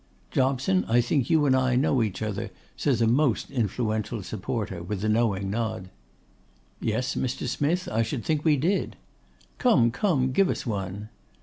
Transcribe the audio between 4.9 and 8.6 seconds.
a knowing nod. 'Yes, Mr. Smith, I should think we